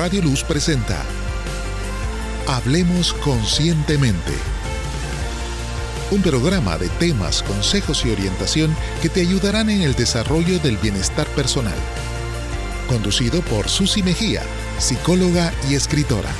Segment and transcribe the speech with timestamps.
[0.00, 1.04] Radio Luz presenta
[2.48, 4.32] Hablemos Conscientemente.
[6.10, 11.26] Un programa de temas, consejos y orientación que te ayudarán en el desarrollo del bienestar
[11.26, 11.76] personal.
[12.88, 14.42] Conducido por Susi Mejía,
[14.78, 16.30] psicóloga y escritora.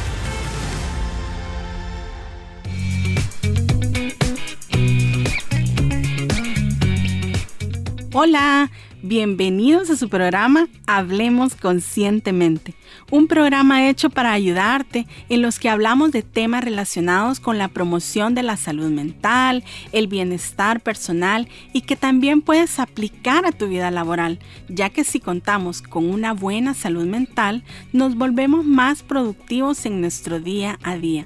[8.14, 8.70] Hola,
[9.02, 12.74] bienvenidos a su programa Hablemos Conscientemente,
[13.10, 18.34] un programa hecho para ayudarte en los que hablamos de temas relacionados con la promoción
[18.34, 23.90] de la salud mental, el bienestar personal y que también puedes aplicar a tu vida
[23.90, 24.38] laboral,
[24.68, 30.40] ya que si contamos con una buena salud mental, nos volvemos más productivos en nuestro
[30.40, 31.24] día a día.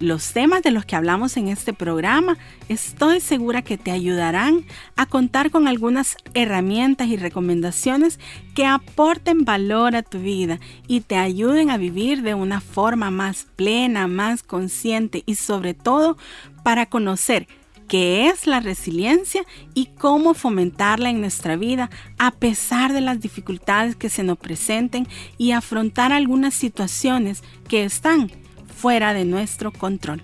[0.00, 2.36] Los temas de los que hablamos en este programa
[2.68, 4.64] estoy segura que te ayudarán
[4.96, 8.18] a contar con algunas herramientas y recomendaciones
[8.56, 13.46] que aporten valor a tu vida y te ayuden a vivir de una forma más
[13.54, 16.18] plena, más consciente y sobre todo
[16.64, 17.46] para conocer
[17.86, 23.94] qué es la resiliencia y cómo fomentarla en nuestra vida a pesar de las dificultades
[23.94, 25.06] que se nos presenten
[25.38, 28.32] y afrontar algunas situaciones que están
[28.74, 30.22] fuera de nuestro control.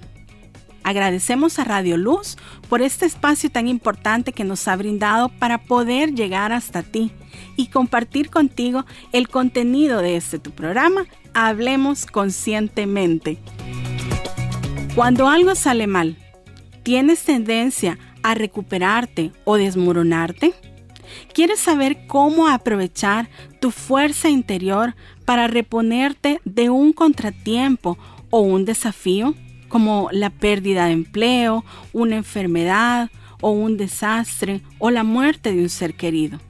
[0.83, 2.37] Agradecemos a Radio Luz
[2.69, 7.13] por este espacio tan importante que nos ha brindado para poder llegar hasta ti
[7.57, 13.39] y compartir contigo el contenido de este tu programa Hablemos conscientemente.
[14.95, 16.17] Cuando algo sale mal,
[16.83, 20.55] ¿tienes tendencia a recuperarte o desmoronarte?
[21.33, 23.29] ¿Quieres saber cómo aprovechar
[23.61, 27.99] tu fuerza interior para reponerte de un contratiempo
[28.31, 29.35] o un desafío
[29.69, 35.69] como la pérdida de empleo, una enfermedad o un desastre o la muerte de un
[35.69, 36.41] ser querido.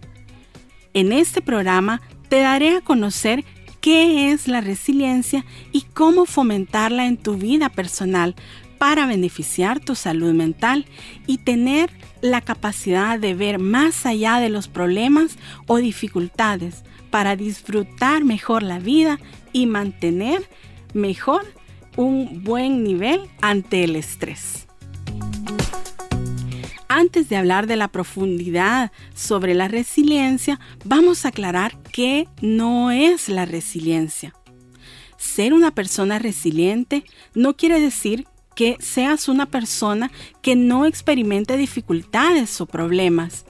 [0.94, 3.44] En este programa te daré a conocer
[3.80, 8.34] qué es la resiliencia y cómo fomentarla en tu vida personal
[8.78, 10.86] para beneficiar tu salud mental
[11.26, 11.90] y tener
[12.22, 18.78] la capacidad de ver más allá de los problemas o dificultades para disfrutar mejor la
[18.78, 19.18] vida
[19.52, 20.48] y mantener
[20.94, 21.44] mejor
[21.96, 24.66] un buen nivel ante el estrés.
[26.88, 33.28] Antes de hablar de la profundidad sobre la resiliencia, vamos a aclarar qué no es
[33.28, 34.34] la resiliencia.
[35.16, 38.26] Ser una persona resiliente no quiere decir
[38.56, 40.10] que seas una persona
[40.42, 43.44] que no experimente dificultades o problemas.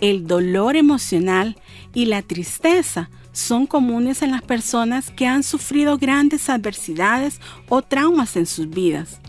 [0.00, 1.56] El dolor emocional
[1.94, 8.36] y la tristeza son comunes en las personas que han sufrido grandes adversidades o traumas
[8.36, 9.20] en sus vidas.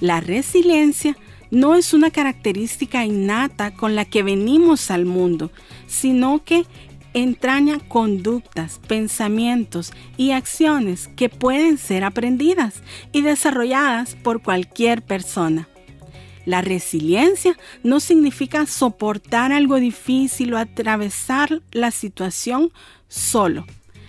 [0.00, 1.16] La resiliencia
[1.50, 5.50] no es una característica innata con la que venimos al mundo,
[5.86, 6.64] sino que
[7.12, 12.82] entraña conductas, pensamientos y acciones que pueden ser aprendidas
[13.12, 15.68] y desarrolladas por cualquier persona.
[16.46, 22.72] La resiliencia no significa soportar algo difícil o atravesar la situación
[23.08, 23.66] solo.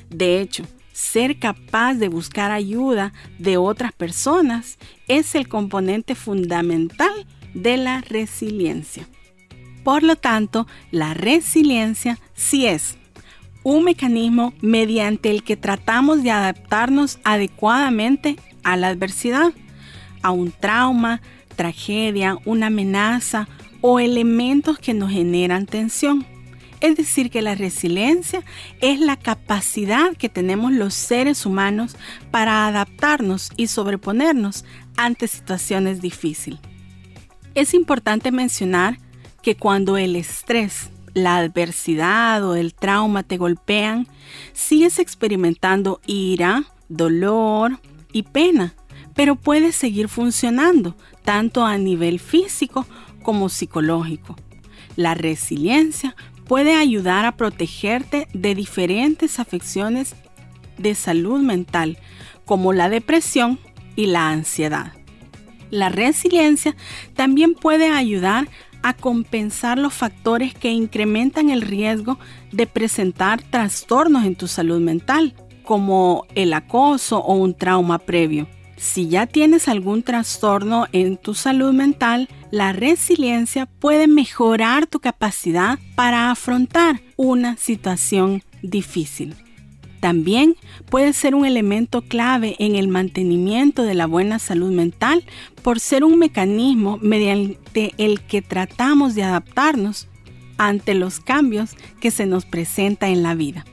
[0.09, 4.77] De hecho, ser capaz de buscar ayuda de otras personas
[5.07, 9.07] es el componente fundamental de la resiliencia.
[9.83, 12.97] Por lo tanto, la resiliencia sí es
[13.63, 19.53] un mecanismo mediante el que tratamos de adaptarnos adecuadamente a la adversidad,
[20.21, 21.21] a un trauma,
[21.61, 23.47] tragedia, una amenaza
[23.81, 26.25] o elementos que nos generan tensión.
[26.79, 28.43] Es decir, que la resiliencia
[28.79, 31.95] es la capacidad que tenemos los seres humanos
[32.31, 34.65] para adaptarnos y sobreponernos
[34.97, 36.59] ante situaciones difíciles.
[37.53, 38.97] Es importante mencionar
[39.43, 44.07] que cuando el estrés, la adversidad o el trauma te golpean,
[44.53, 47.79] sigues experimentando ira, dolor
[48.11, 48.73] y pena,
[49.15, 52.85] pero puedes seguir funcionando tanto a nivel físico
[53.23, 54.35] como psicológico.
[54.95, 60.15] La resiliencia puede ayudar a protegerte de diferentes afecciones
[60.77, 61.97] de salud mental,
[62.45, 63.59] como la depresión
[63.95, 64.93] y la ansiedad.
[65.69, 66.75] La resiliencia
[67.15, 68.49] también puede ayudar
[68.83, 72.17] a compensar los factores que incrementan el riesgo
[72.51, 78.47] de presentar trastornos en tu salud mental, como el acoso o un trauma previo.
[78.81, 85.77] Si ya tienes algún trastorno en tu salud mental, la resiliencia puede mejorar tu capacidad
[85.93, 89.35] para afrontar una situación difícil.
[89.99, 90.55] También
[90.89, 95.23] puede ser un elemento clave en el mantenimiento de la buena salud mental
[95.61, 100.07] por ser un mecanismo mediante el que tratamos de adaptarnos
[100.57, 103.63] ante los cambios que se nos presentan en la vida.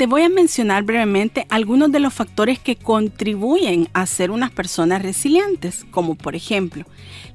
[0.00, 5.02] Te voy a mencionar brevemente algunos de los factores que contribuyen a ser unas personas
[5.02, 6.86] resilientes, como por ejemplo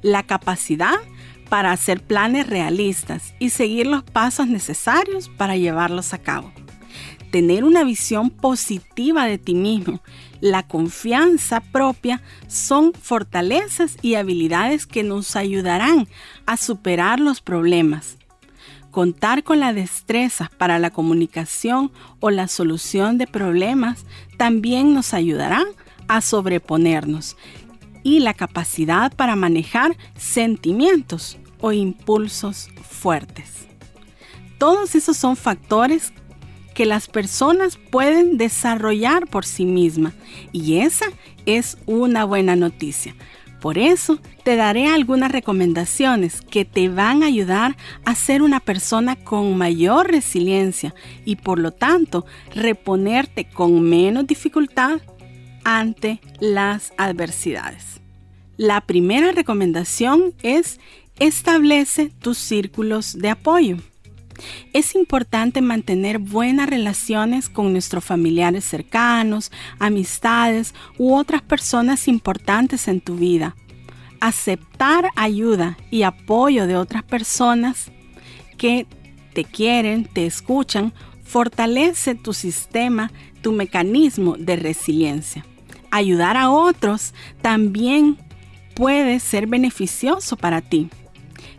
[0.02, 0.96] la capacidad
[1.48, 6.50] para hacer planes realistas y seguir los pasos necesarios para llevarlos a cabo.
[7.30, 10.02] Tener una visión positiva de ti mismo,
[10.40, 16.08] la confianza propia son fortalezas y habilidades que nos ayudarán
[16.46, 18.16] a superar los problemas.
[18.96, 24.06] Contar con la destreza para la comunicación o la solución de problemas
[24.38, 25.62] también nos ayudará
[26.08, 27.36] a sobreponernos
[28.02, 33.66] y la capacidad para manejar sentimientos o impulsos fuertes.
[34.56, 36.14] Todos esos son factores
[36.74, 40.14] que las personas pueden desarrollar por sí mismas
[40.52, 41.04] y esa
[41.44, 43.14] es una buena noticia.
[43.60, 49.16] Por eso te daré algunas recomendaciones que te van a ayudar a ser una persona
[49.16, 50.94] con mayor resiliencia
[51.24, 55.00] y por lo tanto reponerte con menos dificultad
[55.64, 58.00] ante las adversidades.
[58.56, 60.78] La primera recomendación es
[61.18, 63.78] establece tus círculos de apoyo.
[64.72, 73.00] Es importante mantener buenas relaciones con nuestros familiares cercanos, amistades u otras personas importantes en
[73.00, 73.56] tu vida.
[74.20, 77.90] Aceptar ayuda y apoyo de otras personas
[78.56, 78.86] que
[79.34, 80.92] te quieren, te escuchan,
[81.22, 83.10] fortalece tu sistema,
[83.42, 85.44] tu mecanismo de resiliencia.
[85.90, 88.18] Ayudar a otros también
[88.74, 90.88] puede ser beneficioso para ti.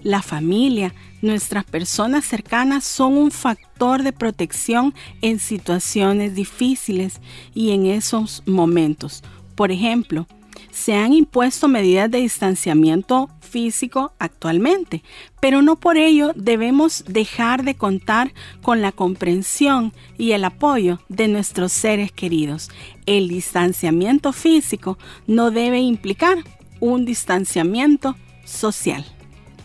[0.03, 7.19] La familia, nuestras personas cercanas son un factor de protección en situaciones difíciles
[7.53, 9.23] y en esos momentos.
[9.55, 10.27] Por ejemplo,
[10.71, 15.03] se han impuesto medidas de distanciamiento físico actualmente,
[15.39, 21.27] pero no por ello debemos dejar de contar con la comprensión y el apoyo de
[21.27, 22.69] nuestros seres queridos.
[23.05, 26.37] El distanciamiento físico no debe implicar
[26.79, 28.15] un distanciamiento
[28.45, 29.05] social.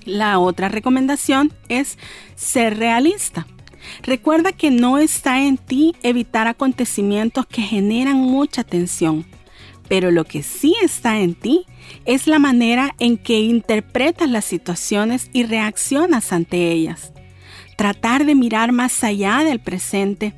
[0.05, 1.99] La otra recomendación es
[2.35, 3.47] ser realista.
[4.03, 9.27] Recuerda que no está en ti evitar acontecimientos que generan mucha tensión,
[9.89, 11.67] pero lo que sí está en ti
[12.05, 17.13] es la manera en que interpretas las situaciones y reaccionas ante ellas.
[17.77, 20.35] Tratar de mirar más allá del presente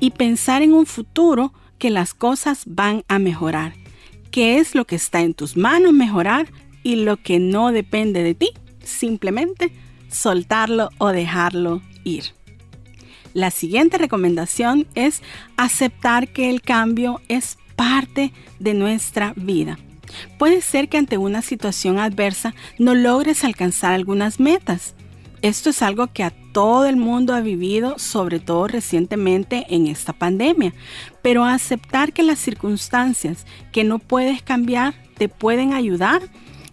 [0.00, 3.74] y pensar en un futuro que las cosas van a mejorar
[4.32, 6.48] qué es lo que está en tus manos mejorar
[6.82, 8.50] y lo que no depende de ti.
[8.92, 9.72] Simplemente
[10.08, 12.24] soltarlo o dejarlo ir.
[13.34, 15.22] La siguiente recomendación es
[15.56, 19.78] aceptar que el cambio es parte de nuestra vida.
[20.38, 24.94] Puede ser que ante una situación adversa no logres alcanzar algunas metas.
[25.40, 30.12] Esto es algo que a todo el mundo ha vivido, sobre todo recientemente en esta
[30.12, 30.74] pandemia.
[31.22, 36.22] Pero aceptar que las circunstancias que no puedes cambiar te pueden ayudar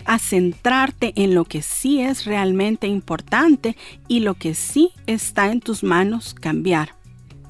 [0.09, 3.77] a centrarte en lo que sí es realmente importante
[4.07, 6.95] y lo que sí está en tus manos cambiar.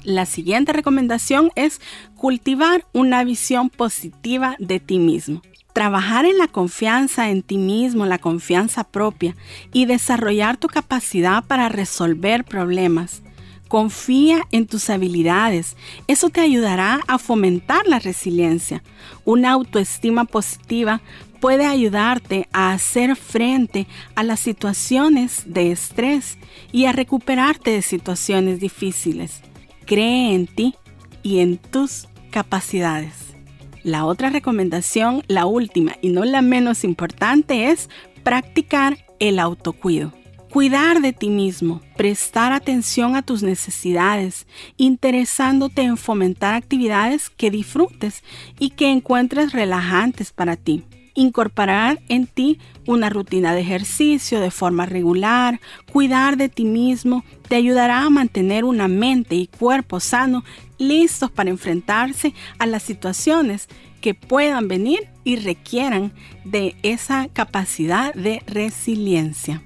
[0.04, 1.80] La siguiente recomendación es
[2.16, 5.40] cultivar una visión positiva de ti mismo.
[5.72, 9.36] Trabajar en la confianza en ti mismo, la confianza propia
[9.72, 13.22] y desarrollar tu capacidad para resolver problemas.
[13.70, 15.76] Confía en tus habilidades.
[16.08, 18.82] Eso te ayudará a fomentar la resiliencia.
[19.24, 21.00] Una autoestima positiva
[21.40, 23.86] puede ayudarte a hacer frente
[24.16, 26.36] a las situaciones de estrés
[26.72, 29.40] y a recuperarte de situaciones difíciles.
[29.86, 30.74] Cree en ti
[31.22, 33.36] y en tus capacidades.
[33.84, 37.88] La otra recomendación, la última y no la menos importante, es
[38.24, 40.12] practicar el autocuido.
[40.50, 48.24] Cuidar de ti mismo, prestar atención a tus necesidades, interesándote en fomentar actividades que disfrutes
[48.58, 50.82] y que encuentres relajantes para ti.
[51.14, 55.60] Incorporar en ti una rutina de ejercicio de forma regular,
[55.92, 60.42] cuidar de ti mismo, te ayudará a mantener una mente y cuerpo sano
[60.78, 63.68] listos para enfrentarse a las situaciones
[64.00, 66.12] que puedan venir y requieran
[66.44, 69.62] de esa capacidad de resiliencia.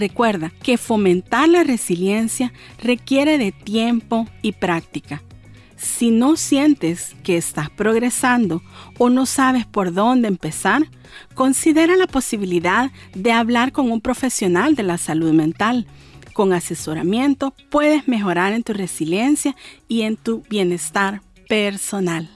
[0.00, 5.22] Recuerda que fomentar la resiliencia requiere de tiempo y práctica.
[5.76, 8.62] Si no sientes que estás progresando
[8.96, 10.88] o no sabes por dónde empezar,
[11.34, 15.86] considera la posibilidad de hablar con un profesional de la salud mental
[16.32, 19.54] con asesoramiento puedes mejorar en tu resiliencia
[19.88, 22.30] y en tu bienestar personal.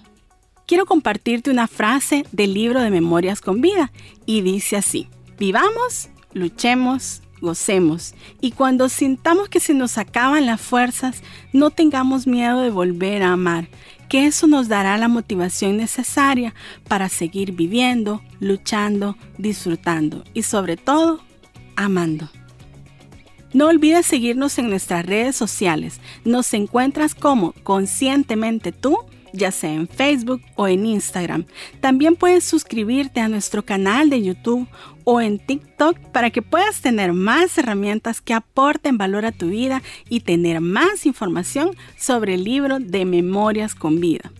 [0.67, 3.91] Quiero compartirte una frase del libro de Memorias con Vida
[4.27, 11.23] y dice así, vivamos, luchemos gocemos y cuando sintamos que se nos acaban las fuerzas,
[11.53, 13.69] no tengamos miedo de volver a amar,
[14.09, 16.55] que eso nos dará la motivación necesaria
[16.89, 21.21] para seguir viviendo, luchando, disfrutando y sobre todo,
[21.77, 22.31] amando.
[23.53, 26.01] No olvides seguirnos en nuestras redes sociales.
[26.25, 28.99] Nos encuentras como Conscientemente tú
[29.35, 31.45] ya sea en Facebook o en Instagram.
[31.81, 34.69] También puedes suscribirte a nuestro canal de YouTube
[35.05, 39.83] o en TikTok para que puedas tener más herramientas que aporten valor a tu vida
[40.09, 44.33] y tener más información sobre el libro de Memorias con Vida.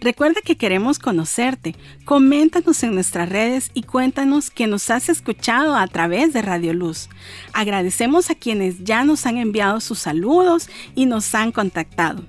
[0.00, 1.74] Recuerda que queremos conocerte.
[2.04, 7.08] Coméntanos en nuestras redes y cuéntanos que nos has escuchado a través de Radio Luz.
[7.52, 12.24] Agradecemos a quienes ya nos han enviado sus saludos y nos han contactado.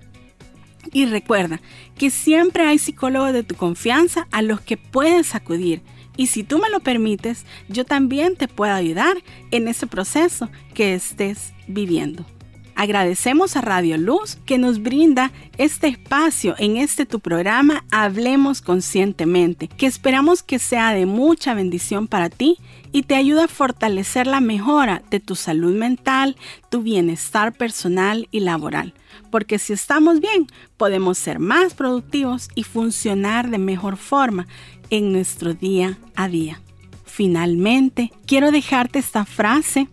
[0.93, 1.61] Y recuerda
[1.97, 5.81] que siempre hay psicólogos de tu confianza a los que puedes acudir.
[6.17, 9.17] Y si tú me lo permites, yo también te puedo ayudar
[9.51, 12.25] en ese proceso que estés viviendo.
[12.75, 19.67] Agradecemos a Radio Luz que nos brinda este espacio en este tu programa Hablemos Conscientemente,
[19.67, 22.57] que esperamos que sea de mucha bendición para ti
[22.91, 26.37] y te ayuda a fortalecer la mejora de tu salud mental,
[26.69, 28.93] tu bienestar personal y laboral.
[29.29, 30.47] Porque si estamos bien,
[30.77, 34.47] podemos ser más productivos y funcionar de mejor forma
[34.89, 36.61] en nuestro día a día.
[37.05, 39.87] Finalmente, quiero dejarte esta frase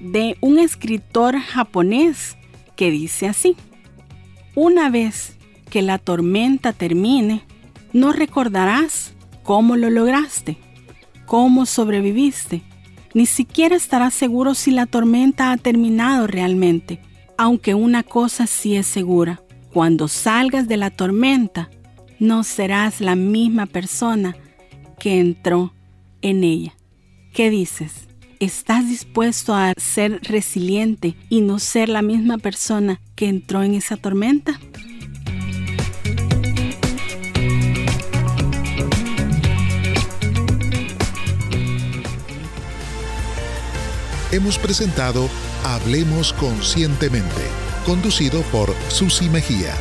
[0.00, 2.36] de un escritor japonés
[2.76, 3.56] que dice así,
[4.54, 5.36] una vez
[5.70, 7.42] que la tormenta termine,
[7.92, 10.58] no recordarás cómo lo lograste,
[11.26, 12.62] cómo sobreviviste,
[13.14, 17.00] ni siquiera estarás seguro si la tormenta ha terminado realmente,
[17.38, 21.70] aunque una cosa sí es segura, cuando salgas de la tormenta,
[22.18, 24.36] no serás la misma persona
[24.98, 25.74] que entró
[26.22, 26.74] en ella.
[27.34, 28.05] ¿Qué dices?
[28.38, 33.96] ¿Estás dispuesto a ser resiliente y no ser la misma persona que entró en esa
[33.96, 34.60] tormenta?
[44.32, 45.30] Hemos presentado
[45.64, 47.30] Hablemos Conscientemente,
[47.86, 49.74] conducido por Susi Mejía.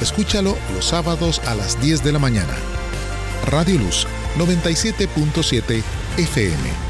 [0.00, 2.54] Escúchalo los sábados a las 10 de la mañana.
[3.50, 5.82] Radio Luz 97.7
[6.16, 6.87] FM